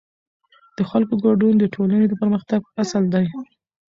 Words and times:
د 0.77 0.79
خلکو 0.89 1.13
ګډون 1.25 1.53
د 1.59 1.63
ټولنې 1.75 2.05
د 2.09 2.13
پرمختګ 2.21 2.61
اصل 2.81 3.03
دی 3.13 3.25